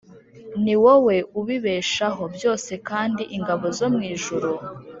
[0.63, 4.51] Ni wowe ubibeshaho byose kandi ingabo zo mu ijuru